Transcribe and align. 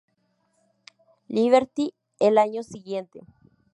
Liberty" 1.27 1.93
el 2.19 2.39
año 2.39 2.63
siguiente. 2.63 3.21